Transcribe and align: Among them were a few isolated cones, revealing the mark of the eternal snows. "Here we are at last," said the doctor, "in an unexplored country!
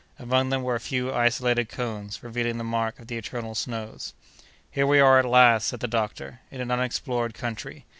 Among 0.17 0.49
them 0.49 0.63
were 0.63 0.73
a 0.73 0.79
few 0.79 1.13
isolated 1.13 1.69
cones, 1.69 2.23
revealing 2.23 2.57
the 2.57 2.63
mark 2.63 2.97
of 2.99 3.05
the 3.05 3.17
eternal 3.19 3.53
snows. 3.53 4.15
"Here 4.71 4.87
we 4.87 4.99
are 4.99 5.19
at 5.19 5.25
last," 5.25 5.67
said 5.67 5.79
the 5.79 5.87
doctor, 5.87 6.39
"in 6.49 6.59
an 6.59 6.71
unexplored 6.71 7.35
country! 7.35 7.85